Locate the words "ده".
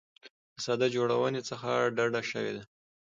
2.55-2.63